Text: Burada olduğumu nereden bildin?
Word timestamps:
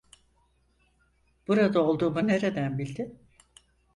Burada 1.47 1.81
olduğumu 1.83 2.27
nereden 2.27 2.77
bildin? 2.79 3.19